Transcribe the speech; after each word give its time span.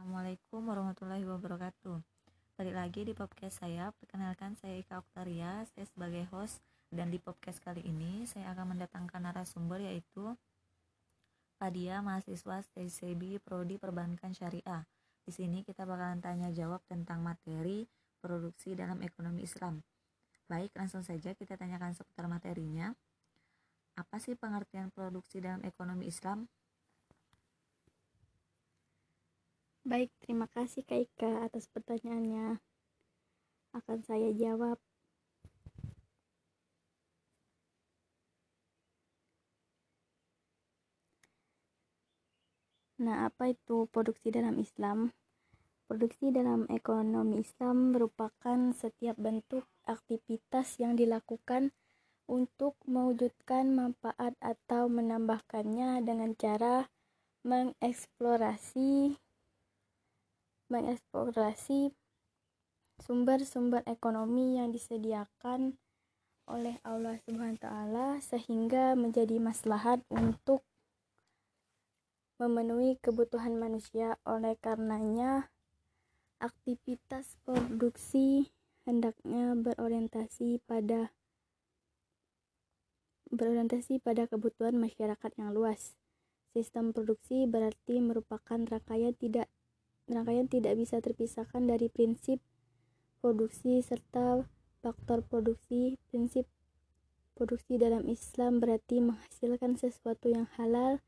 Assalamualaikum 0.00 0.64
warahmatullahi 0.64 1.28
wabarakatuh. 1.28 2.00
Balik 2.56 2.72
lagi 2.72 3.04
di 3.04 3.12
podcast 3.12 3.60
saya. 3.60 3.92
Perkenalkan 3.92 4.56
saya 4.56 4.80
Ika 4.80 5.04
Oktaria, 5.04 5.60
saya 5.68 5.84
sebagai 5.84 6.24
host 6.32 6.64
dan 6.88 7.12
di 7.12 7.20
podcast 7.20 7.60
kali 7.60 7.84
ini 7.84 8.24
saya 8.24 8.48
akan 8.56 8.72
mendatangkan 8.72 9.20
narasumber 9.20 9.76
yaitu 9.84 10.32
Fadia, 11.60 12.00
mahasiswa 12.00 12.64
TCB 12.72 13.44
Prodi 13.44 13.76
Perbankan 13.76 14.32
Syariah. 14.32 14.88
Di 15.20 15.36
sini 15.36 15.68
kita 15.68 15.84
bakalan 15.84 16.24
tanya 16.24 16.48
jawab 16.48 16.80
tentang 16.88 17.20
materi 17.20 17.84
produksi 18.24 18.72
dalam 18.72 19.04
ekonomi 19.04 19.44
Islam. 19.44 19.84
Baik, 20.48 20.72
langsung 20.80 21.04
saja 21.04 21.36
kita 21.36 21.60
tanyakan 21.60 21.92
seputar 21.92 22.24
materinya. 22.24 22.88
Apa 24.00 24.16
sih 24.16 24.32
pengertian 24.32 24.88
produksi 24.96 25.44
dalam 25.44 25.60
ekonomi 25.60 26.08
Islam? 26.08 26.48
Baik, 29.80 30.12
terima 30.20 30.44
kasih 30.44 30.84
Kak 30.84 31.08
Ika 31.08 31.48
atas 31.48 31.64
pertanyaannya. 31.72 32.60
Akan 33.72 34.04
saya 34.04 34.28
jawab. 34.36 34.76
Nah, 43.00 43.24
apa 43.24 43.56
itu 43.56 43.88
produksi 43.88 44.28
dalam 44.28 44.60
Islam? 44.60 45.16
Produksi 45.88 46.28
dalam 46.28 46.68
ekonomi 46.68 47.40
Islam 47.40 47.96
merupakan 47.96 48.76
setiap 48.76 49.16
bentuk 49.16 49.64
aktivitas 49.88 50.76
yang 50.76 50.92
dilakukan 50.92 51.72
untuk 52.28 52.76
mewujudkan 52.84 53.72
manfaat 53.72 54.36
atau 54.44 54.92
menambahkannya 54.92 56.04
dengan 56.04 56.36
cara 56.36 56.92
mengeksplorasi 57.48 59.16
mengeksplorasi 60.70 61.92
sumber-sumber 63.02 63.82
ekonomi 63.84 64.56
yang 64.56 64.70
disediakan 64.70 65.76
oleh 66.50 66.78
Allah 66.86 67.18
Subhanahu 67.26 67.58
wa 67.58 67.62
taala 67.62 68.08
sehingga 68.22 68.94
menjadi 68.94 69.38
maslahat 69.42 70.02
untuk 70.10 70.62
memenuhi 72.40 72.96
kebutuhan 72.98 73.60
manusia. 73.60 74.16
Oleh 74.24 74.56
karenanya, 74.58 75.52
aktivitas 76.40 77.36
produksi 77.44 78.48
hendaknya 78.88 79.52
berorientasi 79.54 80.64
pada 80.64 81.12
berorientasi 83.30 84.02
pada 84.02 84.26
kebutuhan 84.26 84.74
masyarakat 84.74 85.30
yang 85.38 85.54
luas. 85.54 85.94
Sistem 86.50 86.90
produksi 86.90 87.46
berarti 87.46 88.02
merupakan 88.02 88.58
rangkaian 88.58 89.14
tidak 89.14 89.46
Rangkaian 90.10 90.50
tidak 90.50 90.74
bisa 90.74 90.98
terpisahkan 90.98 91.62
dari 91.70 91.86
prinsip 91.86 92.42
produksi 93.22 93.78
serta 93.78 94.42
faktor 94.82 95.22
produksi. 95.22 95.94
Prinsip 96.10 96.50
produksi 97.38 97.78
dalam 97.78 98.10
Islam 98.10 98.58
berarti 98.58 98.98
menghasilkan 98.98 99.78
sesuatu 99.78 100.26
yang 100.26 100.50
halal 100.58 100.98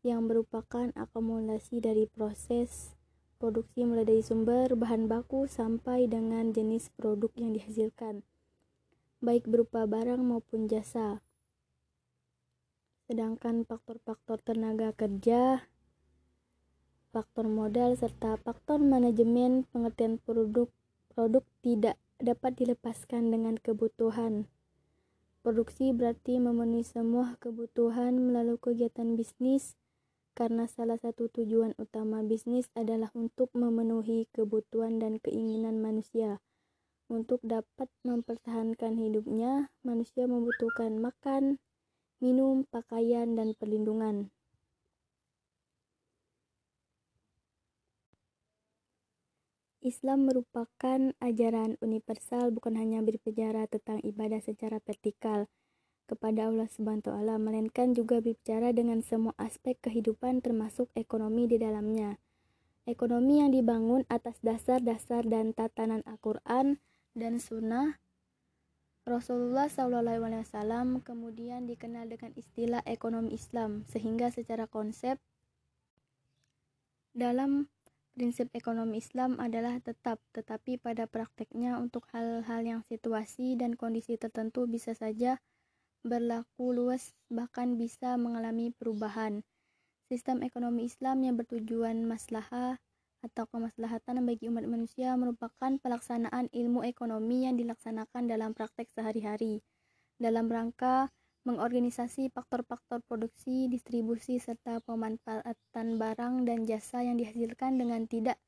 yang 0.00 0.24
merupakan 0.24 0.88
akumulasi 0.96 1.84
dari 1.84 2.08
proses 2.08 2.96
produksi 3.38 3.86
mulai 3.86 4.02
dari 4.02 4.22
sumber 4.22 4.74
bahan 4.74 5.06
baku 5.06 5.46
sampai 5.46 6.10
dengan 6.10 6.50
jenis 6.50 6.90
produk 6.98 7.30
yang 7.38 7.54
dihasilkan, 7.54 8.26
baik 9.22 9.46
berupa 9.46 9.86
barang 9.86 10.18
maupun 10.18 10.66
jasa. 10.66 11.22
Sedangkan 13.06 13.62
faktor-faktor 13.62 14.42
tenaga 14.42 14.90
kerja 14.90 15.70
faktor 17.18 17.50
modal, 17.50 17.98
serta 17.98 18.38
faktor 18.46 18.78
manajemen 18.78 19.66
pengertian 19.74 20.22
produk 20.22 20.70
produk 21.10 21.42
tidak 21.66 21.98
dapat 22.22 22.54
dilepaskan 22.54 23.34
dengan 23.34 23.58
kebutuhan. 23.58 24.46
Produksi 25.42 25.90
berarti 25.90 26.38
memenuhi 26.38 26.86
semua 26.86 27.34
kebutuhan 27.42 28.14
melalui 28.22 28.54
kegiatan 28.62 29.18
bisnis 29.18 29.74
karena 30.38 30.70
salah 30.70 30.94
satu 30.94 31.26
tujuan 31.26 31.74
utama 31.82 32.22
bisnis 32.22 32.70
adalah 32.78 33.10
untuk 33.18 33.50
memenuhi 33.50 34.30
kebutuhan 34.30 35.02
dan 35.02 35.18
keinginan 35.18 35.82
manusia. 35.82 36.38
Untuk 37.10 37.42
dapat 37.42 37.90
mempertahankan 38.06 38.94
hidupnya, 38.94 39.74
manusia 39.82 40.30
membutuhkan 40.30 41.02
makan, 41.02 41.58
minum, 42.22 42.62
pakaian, 42.70 43.34
dan 43.34 43.58
perlindungan. 43.58 44.30
Islam 49.88 50.28
merupakan 50.28 51.16
ajaran 51.24 51.80
universal 51.80 52.52
bukan 52.52 52.76
hanya 52.76 53.00
berbicara 53.00 53.64
tentang 53.66 54.04
ibadah 54.04 54.44
secara 54.44 54.78
vertikal 54.84 55.48
kepada 56.08 56.48
Allah 56.48 56.68
Subhanahu 56.68 57.08
taala 57.08 57.36
melainkan 57.36 57.92
juga 57.92 58.20
berbicara 58.20 58.72
dengan 58.76 59.00
semua 59.04 59.36
aspek 59.36 59.76
kehidupan 59.80 60.40
termasuk 60.44 60.88
ekonomi 60.96 61.48
di 61.48 61.60
dalamnya. 61.60 62.16
Ekonomi 62.88 63.44
yang 63.44 63.52
dibangun 63.52 64.08
atas 64.08 64.40
dasar-dasar 64.40 65.24
dan 65.28 65.52
tatanan 65.52 66.00
Al-Qur'an 66.08 66.80
dan 67.12 67.36
sunnah 67.36 68.00
Rasulullah 69.08 69.68
SAW 69.72 71.00
kemudian 71.00 71.64
dikenal 71.64 72.12
dengan 72.12 72.32
istilah 72.36 72.84
ekonomi 72.84 73.36
Islam 73.36 73.84
sehingga 73.88 74.28
secara 74.28 74.68
konsep 74.68 75.16
dalam 77.16 77.72
Prinsip 78.18 78.50
ekonomi 78.50 78.98
Islam 78.98 79.38
adalah 79.38 79.78
tetap, 79.78 80.18
tetapi 80.34 80.82
pada 80.82 81.06
prakteknya 81.06 81.78
untuk 81.78 82.02
hal-hal 82.10 82.66
yang 82.66 82.82
situasi 82.90 83.54
dan 83.54 83.78
kondisi 83.78 84.18
tertentu 84.18 84.66
bisa 84.66 84.90
saja 84.90 85.38
berlaku 86.02 86.74
luas 86.74 87.14
bahkan 87.30 87.78
bisa 87.78 88.18
mengalami 88.18 88.74
perubahan. 88.74 89.46
Sistem 90.10 90.42
ekonomi 90.42 90.90
Islam 90.90 91.22
yang 91.22 91.38
bertujuan 91.38 92.02
maslahah 92.10 92.82
atau 93.22 93.46
kemaslahatan 93.54 94.26
bagi 94.26 94.50
umat 94.50 94.66
manusia 94.66 95.14
merupakan 95.14 95.78
pelaksanaan 95.78 96.50
ilmu 96.50 96.82
ekonomi 96.90 97.46
yang 97.46 97.54
dilaksanakan 97.54 98.26
dalam 98.26 98.50
praktek 98.50 98.90
sehari-hari 98.98 99.62
dalam 100.18 100.50
rangka 100.50 101.06
mengorganisasi 101.46 102.34
faktor-faktor 102.34 103.04
produksi, 103.06 103.70
distribusi, 103.70 104.42
serta 104.42 104.82
pemanfaatan 104.82 106.00
barang 106.00 106.46
dan 106.48 106.66
jasa 106.66 107.04
yang 107.06 107.20
dihasilkan 107.20 107.78
dengan 107.78 108.08
tidak 108.10 108.38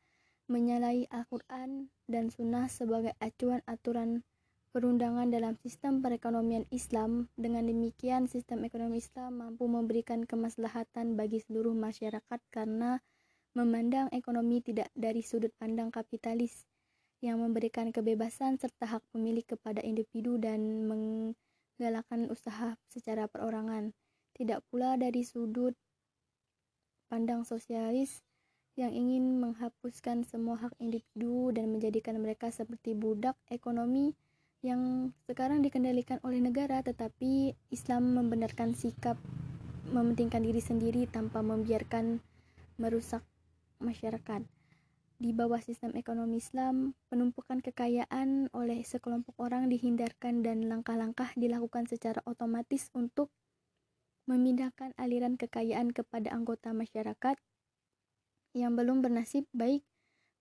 menyalahi 0.50 1.06
Al-Quran 1.14 1.94
dan 2.10 2.34
Sunnah 2.34 2.66
sebagai 2.66 3.14
acuan 3.22 3.62
aturan 3.70 4.26
perundangan 4.70 5.30
dalam 5.30 5.54
sistem 5.62 6.02
perekonomian 6.02 6.66
Islam. 6.74 7.30
Dengan 7.38 7.66
demikian, 7.70 8.26
sistem 8.26 8.66
ekonomi 8.66 8.98
Islam 8.98 9.38
mampu 9.38 9.70
memberikan 9.70 10.26
kemaslahatan 10.26 11.14
bagi 11.14 11.42
seluruh 11.42 11.74
masyarakat 11.74 12.40
karena 12.50 12.98
memandang 13.54 14.10
ekonomi 14.14 14.62
tidak 14.62 14.90
dari 14.94 15.26
sudut 15.26 15.50
pandang 15.58 15.90
kapitalis 15.90 16.66
yang 17.20 17.42
memberikan 17.42 17.90
kebebasan 17.90 18.56
serta 18.56 18.86
hak 18.86 19.02
pemilik 19.12 19.44
kepada 19.44 19.82
individu 19.82 20.38
dan 20.38 20.86
meng 20.86 21.34
galakan 21.80 22.28
usaha 22.28 22.76
secara 22.92 23.24
perorangan, 23.24 23.96
tidak 24.36 24.60
pula 24.68 25.00
dari 25.00 25.24
sudut 25.24 25.72
pandang 27.08 27.48
sosialis 27.48 28.20
yang 28.76 28.92
ingin 28.92 29.40
menghapuskan 29.40 30.22
semua 30.28 30.60
hak 30.60 30.76
individu 30.78 31.50
dan 31.56 31.72
menjadikan 31.72 32.20
mereka 32.20 32.52
seperti 32.52 32.92
budak 32.92 33.34
ekonomi 33.48 34.12
yang 34.60 35.10
sekarang 35.24 35.64
dikendalikan 35.64 36.20
oleh 36.20 36.38
negara 36.38 36.84
tetapi 36.84 37.56
Islam 37.72 38.12
membenarkan 38.12 38.76
sikap 38.76 39.16
mementingkan 39.88 40.44
diri 40.44 40.60
sendiri 40.60 41.08
tanpa 41.08 41.40
membiarkan 41.40 42.20
merusak 42.76 43.24
masyarakat 43.80 44.44
di 45.20 45.36
bawah 45.36 45.60
sistem 45.60 45.92
ekonomi 46.00 46.40
Islam, 46.40 46.96
penumpukan 47.12 47.60
kekayaan 47.60 48.48
oleh 48.56 48.80
sekelompok 48.80 49.36
orang 49.36 49.68
dihindarkan 49.68 50.40
dan 50.40 50.64
langkah-langkah 50.64 51.36
dilakukan 51.36 51.84
secara 51.84 52.24
otomatis 52.24 52.88
untuk 52.96 53.28
memindahkan 54.24 54.96
aliran 54.96 55.36
kekayaan 55.36 55.92
kepada 55.92 56.32
anggota 56.32 56.72
masyarakat 56.72 57.36
yang 58.56 58.72
belum 58.72 59.04
bernasib 59.04 59.44
baik. 59.52 59.84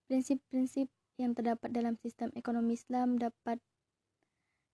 Prinsip-prinsip 0.08 0.88
yang 1.20 1.36
terdapat 1.36 1.76
dalam 1.76 2.00
sistem 2.00 2.32
ekonomi 2.40 2.80
Islam 2.80 3.20
dapat 3.20 3.60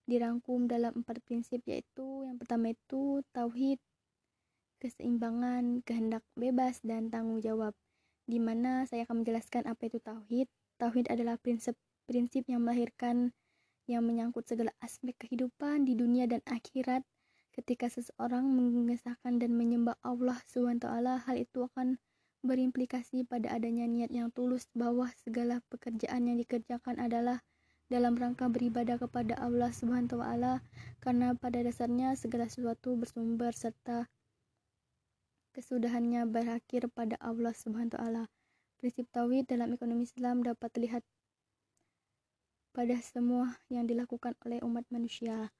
dirangkum 0.06 0.70
dalam 0.70 1.02
empat 1.02 1.18
prinsip 1.26 1.66
yaitu 1.66 2.30
yang 2.30 2.38
pertama 2.38 2.78
itu 2.78 3.26
tauhid, 3.34 3.82
keseimbangan, 4.78 5.82
kehendak 5.82 6.22
bebas, 6.38 6.78
dan 6.86 7.10
tanggung 7.10 7.42
jawab 7.42 7.74
di 8.26 8.42
mana 8.42 8.86
saya 8.90 9.06
akan 9.06 9.22
menjelaskan 9.22 9.70
apa 9.70 9.90
itu 9.90 10.02
tauhid. 10.02 10.50
Tauhid 10.82 11.08
adalah 11.14 11.38
prinsip-prinsip 11.40 12.46
yang 12.50 12.66
melahirkan 12.66 13.32
yang 13.86 14.02
menyangkut 14.02 14.50
segala 14.50 14.74
aspek 14.82 15.14
kehidupan 15.22 15.86
di 15.86 15.94
dunia 15.94 16.26
dan 16.26 16.42
akhirat. 16.50 17.06
Ketika 17.54 17.88
seseorang 17.88 18.44
mengesahkan 18.44 19.40
dan 19.40 19.56
menyembah 19.56 19.96
Allah 20.04 20.36
SWT, 20.50 20.84
hal 21.24 21.36
itu 21.40 21.64
akan 21.64 22.02
berimplikasi 22.46 23.26
pada 23.26 23.50
adanya 23.56 23.90
niat 23.90 24.12
yang 24.14 24.30
tulus 24.30 24.70
bahwa 24.78 25.10
segala 25.24 25.66
pekerjaan 25.72 26.30
yang 26.30 26.38
dikerjakan 26.38 27.02
adalah 27.02 27.42
dalam 27.90 28.18
rangka 28.18 28.50
beribadah 28.50 28.98
kepada 28.98 29.38
Allah 29.38 29.70
Subhanahu 29.70 30.18
wa 30.18 30.26
taala 30.26 30.54
karena 31.02 31.38
pada 31.38 31.62
dasarnya 31.62 32.18
segala 32.18 32.50
sesuatu 32.50 32.98
bersumber 32.98 33.54
serta 33.54 34.10
kesudahannya 35.56 36.28
berakhir 36.28 36.92
pada 36.92 37.16
Allah 37.24 37.56
Subhanahu 37.56 37.96
wa 37.96 37.96
taala. 37.96 38.24
Prinsip 38.76 39.08
tauhid 39.16 39.48
dalam 39.48 39.72
ekonomi 39.72 40.04
Islam 40.04 40.44
dapat 40.44 40.68
terlihat 40.76 41.08
pada 42.76 43.00
semua 43.00 43.56
yang 43.72 43.88
dilakukan 43.88 44.36
oleh 44.44 44.60
umat 44.68 44.84
manusia. 44.92 45.56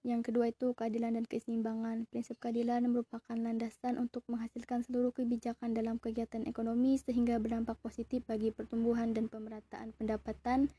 Yang 0.00 0.32
kedua 0.32 0.48
itu 0.48 0.72
keadilan 0.72 1.20
dan 1.20 1.28
keseimbangan. 1.28 2.08
Prinsip 2.08 2.40
keadilan 2.40 2.88
merupakan 2.88 3.36
landasan 3.36 4.00
untuk 4.00 4.24
menghasilkan 4.32 4.80
seluruh 4.84 5.12
kebijakan 5.12 5.76
dalam 5.76 6.00
kegiatan 6.00 6.48
ekonomi 6.48 6.96
sehingga 6.96 7.36
berdampak 7.36 7.76
positif 7.84 8.24
bagi 8.24 8.48
pertumbuhan 8.48 9.12
dan 9.12 9.28
pemerataan 9.28 9.92
pendapatan 9.96 10.72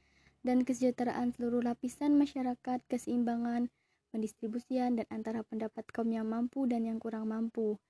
dan 0.46 0.62
kesejahteraan 0.62 1.34
seluruh 1.34 1.62
lapisan 1.66 2.18
masyarakat, 2.18 2.82
keseimbangan, 2.86 3.70
pendistribusian, 4.14 5.02
dan 5.02 5.06
antara 5.10 5.42
pendapat 5.42 5.86
kaum 5.90 6.10
yang 6.14 6.30
mampu 6.30 6.70
dan 6.70 6.86
yang 6.86 7.02
kurang 7.02 7.34
mampu. 7.34 7.82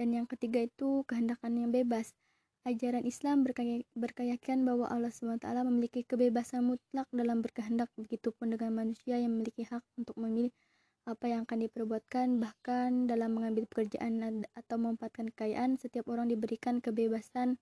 Dan 0.00 0.16
yang 0.16 0.24
ketiga 0.24 0.64
itu 0.64 1.04
kehendakan 1.04 1.60
yang 1.60 1.68
bebas. 1.68 2.16
Ajaran 2.64 3.04
Islam 3.04 3.44
berkeyakinan 3.92 4.64
bahwa 4.64 4.88
Allah 4.88 5.12
SWT 5.12 5.44
memiliki 5.44 6.08
kebebasan 6.08 6.64
mutlak 6.72 7.04
dalam 7.12 7.44
berkehendak, 7.44 7.92
begitupun 8.00 8.56
dengan 8.56 8.80
manusia 8.80 9.20
yang 9.20 9.36
memiliki 9.36 9.68
hak 9.68 9.84
untuk 10.00 10.16
memilih 10.16 10.56
apa 11.04 11.28
yang 11.28 11.44
akan 11.44 11.68
diperbuatkan, 11.68 12.40
bahkan 12.40 13.12
dalam 13.12 13.36
mengambil 13.36 13.68
pekerjaan 13.68 14.44
atau 14.56 14.76
memanfaatkan 14.80 15.36
kekayaan, 15.36 15.76
setiap 15.76 16.08
orang 16.08 16.32
diberikan 16.32 16.80
kebebasan 16.80 17.60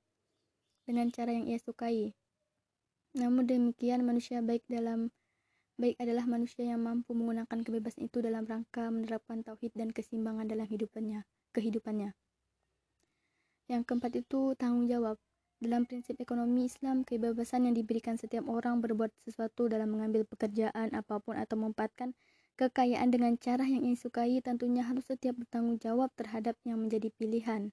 dengan 0.86 1.10
cara 1.10 1.34
yang 1.34 1.50
ia 1.50 1.58
sukai. 1.58 2.14
Namun 3.18 3.50
demikian, 3.50 4.06
manusia 4.06 4.46
baik 4.46 4.62
dalam 4.70 5.10
baik 5.74 5.98
adalah 5.98 6.22
manusia 6.26 6.70
yang 6.70 6.86
mampu 6.86 7.18
menggunakan 7.18 7.66
kebebasan 7.66 8.06
itu 8.06 8.22
dalam 8.22 8.46
rangka 8.46 8.86
menerapkan 8.94 9.42
tauhid 9.42 9.74
dan 9.74 9.90
keseimbangan 9.90 10.46
dalam 10.46 10.66
hidupannya, 10.70 11.26
kehidupannya. 11.54 12.14
Yang 13.68 13.82
keempat 13.84 14.12
itu 14.16 14.56
tanggung 14.56 14.88
jawab. 14.88 15.20
Dalam 15.60 15.84
prinsip 15.84 16.16
ekonomi 16.22 16.64
Islam, 16.70 17.04
kebebasan 17.04 17.68
yang 17.68 17.76
diberikan 17.76 18.16
setiap 18.16 18.48
orang 18.48 18.80
berbuat 18.80 19.12
sesuatu 19.28 19.68
dalam 19.68 19.92
mengambil 19.92 20.24
pekerjaan 20.24 20.94
apa 20.96 21.20
pun 21.20 21.36
atau 21.36 21.58
memanfaatkan 21.60 22.16
kekayaan 22.56 23.12
dengan 23.12 23.36
cara 23.36 23.62
yang 23.68 23.86
ingin 23.86 23.98
sukai 23.98 24.40
tentunya 24.40 24.82
harus 24.82 25.04
setiap 25.04 25.36
bertanggung 25.38 25.76
jawab 25.78 26.10
terhadap 26.16 26.56
yang 26.64 26.80
menjadi 26.80 27.12
pilihan. 27.14 27.70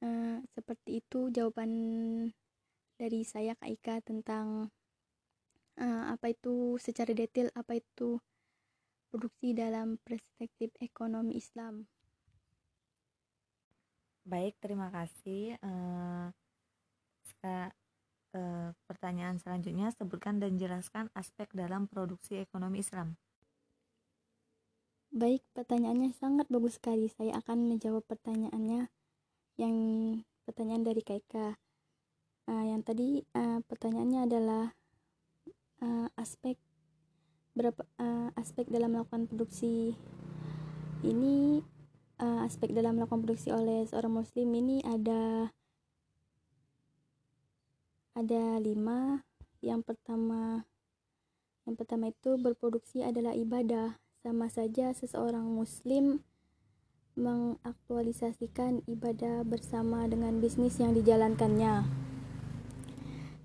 Uh, 0.00 0.40
seperti 0.56 1.04
itu 1.04 1.28
jawaban 1.28 1.70
dari 2.96 3.20
saya 3.20 3.52
Kak 3.52 3.68
Ika 3.68 3.94
tentang 4.00 4.72
uh, 5.76 6.04
apa 6.08 6.32
itu 6.32 6.80
secara 6.80 7.12
detail 7.12 7.52
apa 7.52 7.76
itu 7.76 8.16
produksi 9.10 9.52
dalam 9.52 9.98
perspektif 10.06 10.70
ekonomi 10.78 11.36
Islam. 11.36 11.84
Baik, 14.22 14.54
terima 14.62 14.94
kasih. 14.94 15.58
Uh, 15.58 16.30
uh, 17.42 18.70
pertanyaan 18.86 19.42
selanjutnya 19.42 19.90
sebutkan 19.90 20.38
dan 20.38 20.54
jelaskan 20.54 21.10
aspek 21.18 21.50
dalam 21.50 21.90
produksi 21.90 22.38
ekonomi 22.38 22.86
Islam. 22.86 23.18
Baik, 25.10 25.42
pertanyaannya 25.58 26.14
sangat 26.14 26.46
bagus 26.46 26.78
sekali. 26.78 27.10
Saya 27.10 27.42
akan 27.42 27.66
menjawab 27.66 28.06
pertanyaannya 28.06 28.86
yang 29.58 29.76
pertanyaan 30.46 30.86
dari 30.86 31.02
Kaika 31.02 31.58
uh, 32.46 32.64
yang 32.64 32.86
tadi 32.86 33.26
uh, 33.34 33.58
pertanyaannya 33.66 34.20
adalah 34.30 34.64
uh, 35.82 36.06
aspek 36.14 36.54
berapa 37.54 37.82
uh, 37.98 38.30
aspek 38.38 38.70
dalam 38.70 38.94
melakukan 38.94 39.26
produksi 39.26 39.98
ini 41.02 41.64
uh, 42.20 42.46
aspek 42.46 42.70
dalam 42.70 43.00
melakukan 43.00 43.24
produksi 43.24 43.50
oleh 43.50 43.84
seorang 43.88 44.22
muslim 44.22 44.48
ini 44.54 44.84
ada 44.86 45.50
ada 48.14 48.60
lima 48.60 49.24
yang 49.64 49.80
pertama 49.80 50.68
yang 51.68 51.76
pertama 51.76 52.10
itu 52.10 52.36
berproduksi 52.40 53.04
adalah 53.04 53.36
ibadah 53.36 54.00
sama 54.20 54.52
saja 54.52 54.92
seseorang 54.92 55.48
muslim 55.48 56.20
mengaktualisasikan 57.18 58.86
ibadah 58.88 59.44
bersama 59.44 60.08
dengan 60.08 60.40
bisnis 60.40 60.80
yang 60.80 60.96
dijalankannya. 60.96 61.84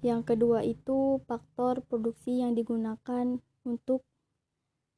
Yang 0.05 0.21
kedua 0.23 0.61
itu 0.61 1.19
faktor 1.25 1.81
produksi 1.83 2.39
yang 2.39 2.53
digunakan 2.53 3.41
untuk 3.67 4.05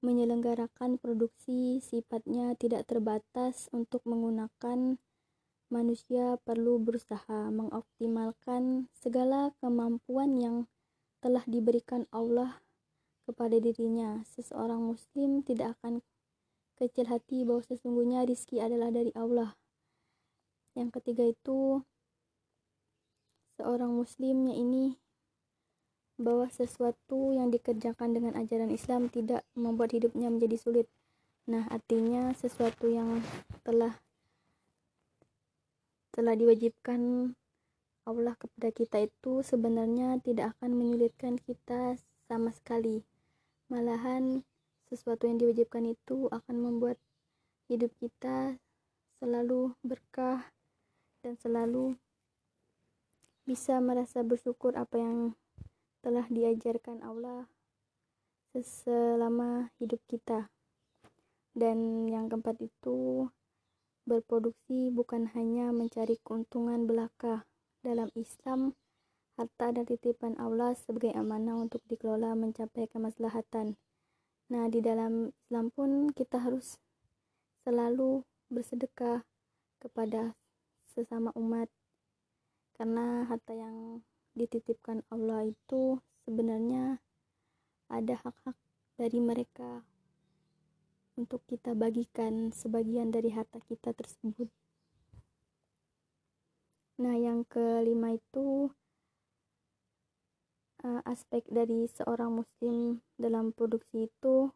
menyelenggarakan 0.05 1.01
produksi 1.01 1.81
sifatnya 1.81 2.53
tidak 2.53 2.85
terbatas 2.85 3.65
untuk 3.73 4.05
menggunakan 4.05 5.01
manusia 5.67 6.37
perlu 6.45 6.77
berusaha 6.79 7.49
mengoptimalkan 7.49 8.87
segala 8.93 9.51
kemampuan 9.59 10.37
yang 10.37 10.57
telah 11.19 11.41
diberikan 11.49 12.05
Allah 12.13 12.61
kepada 13.27 13.57
dirinya. 13.59 14.23
Seseorang 14.23 14.79
muslim 14.79 15.41
tidak 15.43 15.75
akan 15.81 16.05
kecil 16.77 17.09
hati 17.09 17.43
bahwa 17.43 17.65
sesungguhnya 17.65 18.23
rizki 18.23 18.61
adalah 18.61 18.93
dari 18.93 19.11
Allah. 19.17 19.57
Yang 20.77 21.01
ketiga 21.01 21.25
itu 21.25 21.81
seorang 23.57 23.97
muslimnya 23.97 24.53
ini 24.53 25.01
bahwa 26.17 26.49
sesuatu 26.49 27.31
yang 27.37 27.53
dikerjakan 27.53 28.17
dengan 28.17 28.33
ajaran 28.33 28.73
Islam 28.73 29.07
tidak 29.13 29.45
membuat 29.53 29.93
hidupnya 29.93 30.33
menjadi 30.33 30.57
sulit. 30.57 30.87
Nah, 31.45 31.69
artinya 31.69 32.33
sesuatu 32.33 32.89
yang 32.89 33.21
telah 33.61 33.95
telah 36.17 36.33
diwajibkan 36.33 37.31
Allah 38.09 38.33
kepada 38.35 38.73
kita 38.73 38.97
itu 39.05 39.45
sebenarnya 39.45 40.17
tidak 40.25 40.57
akan 40.57 40.73
menyulitkan 40.73 41.37
kita 41.37 42.01
sama 42.25 42.49
sekali. 42.49 43.05
Malahan 43.69 44.41
sesuatu 44.89 45.29
yang 45.29 45.37
diwajibkan 45.37 45.85
itu 45.85 46.25
akan 46.33 46.55
membuat 46.57 46.97
hidup 47.69 47.93
kita 48.01 48.57
selalu 49.19 49.75
berkah 49.85 50.49
dan 51.21 51.35
selalu 51.37 51.99
bisa 53.43 53.79
merasa 53.83 54.23
bersyukur 54.23 54.75
apa 54.79 54.95
yang 54.99 55.17
telah 56.07 56.23
diajarkan 56.31 57.03
Allah 57.03 57.51
selama 58.55 59.75
hidup 59.75 59.99
kita. 60.07 60.47
Dan 61.51 62.07
yang 62.07 62.31
keempat 62.31 62.63
itu 62.63 63.27
berproduksi 64.07 64.87
bukan 64.87 65.27
hanya 65.35 65.75
mencari 65.75 66.15
keuntungan 66.23 66.87
belaka. 66.87 67.43
Dalam 67.83 68.07
Islam, 68.15 68.71
harta 69.35 69.75
dan 69.75 69.83
titipan 69.83 70.39
Allah 70.39 70.79
sebagai 70.79 71.11
amanah 71.11 71.59
untuk 71.59 71.83
dikelola 71.91 72.39
mencapai 72.39 72.87
kemaslahatan. 72.87 73.75
Nah, 74.47 74.71
di 74.71 74.79
dalam 74.79 75.35
Islam 75.43 75.75
pun 75.75 76.07
kita 76.15 76.39
harus 76.39 76.79
selalu 77.67 78.23
bersedekah 78.47 79.27
kepada 79.83 80.39
sesama 80.87 81.35
umat 81.35 81.67
karena 82.79 83.27
harta 83.27 83.51
yang 83.51 84.07
dititipkan 84.37 85.01
Allah 85.09 85.49
itu 85.49 85.97
sebenarnya 86.29 87.01
ada 87.89 88.15
hak-hak 88.21 88.53
dari 89.01 89.17
mereka 89.17 89.81
untuk 91.17 91.41
kita 91.49 91.73
bagikan 91.73 92.53
sebagian 92.53 93.09
dari 93.09 93.33
harta 93.33 93.57
kita 93.65 93.97
tersebut. 93.97 94.53
Nah, 97.01 97.17
yang 97.17 97.41
kelima 97.49 98.13
itu 98.13 98.69
uh, 100.85 101.01
aspek 101.05 101.41
dari 101.49 101.89
seorang 101.89 102.41
muslim 102.41 103.01
dalam 103.17 103.53
produksi 103.53 104.09
itu 104.09 104.53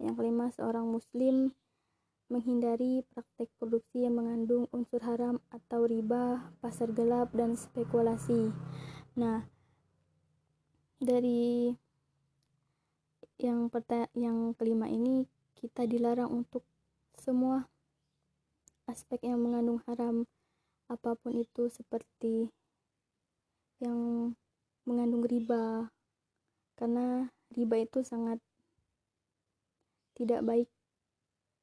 yang 0.00 0.16
kelima 0.16 0.48
seorang 0.48 0.88
muslim 0.88 1.52
menghindari 2.30 3.02
praktek 3.10 3.50
produksi 3.58 4.06
yang 4.06 4.16
mengandung 4.16 4.70
unsur 4.70 5.02
haram 5.02 5.42
atau 5.50 5.84
riba, 5.84 6.54
pasar 6.62 6.94
gelap, 6.94 7.34
dan 7.34 7.58
spekulasi. 7.58 8.54
Nah, 9.18 9.42
dari 11.02 11.74
yang 13.42 13.66
perta 13.66 14.06
yang 14.14 14.54
kelima 14.54 14.86
ini 14.86 15.26
kita 15.58 15.82
dilarang 15.82 16.30
untuk 16.30 16.62
semua 17.18 17.66
aspek 18.86 19.18
yang 19.26 19.42
mengandung 19.42 19.82
haram 19.88 20.28
apa 20.86 21.18
pun 21.18 21.34
itu 21.34 21.66
seperti 21.66 22.54
yang 23.82 24.30
mengandung 24.86 25.26
riba. 25.26 25.90
Karena 26.78 27.26
riba 27.50 27.82
itu 27.82 28.06
sangat 28.06 28.38
tidak 30.14 30.46
baik 30.46 30.68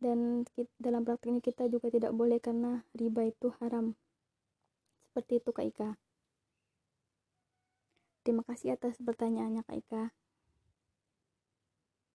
dan 0.04 0.44
dalam 0.78 1.08
praktik 1.08 1.32
ini 1.32 1.40
kita 1.40 1.72
juga 1.72 1.88
tidak 1.88 2.12
boleh 2.12 2.44
karena 2.44 2.84
riba 2.92 3.32
itu 3.32 3.56
haram. 3.64 3.96
Seperti 5.08 5.40
itu 5.40 5.50
Kak 5.56 5.68
Ika 5.72 5.90
terima 8.28 8.44
kasih 8.44 8.76
atas 8.76 9.00
pertanyaannya 9.00 9.64
Kak 9.64 9.78
Ika 9.88 10.04